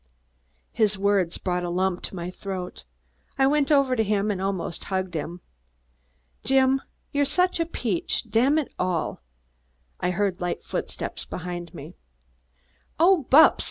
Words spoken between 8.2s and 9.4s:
dammit all"